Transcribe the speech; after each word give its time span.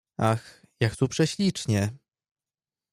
"Ach, 0.17 0.63
jak 0.79 0.95
tu 0.95 1.07
prześlicznie!" 1.07 1.89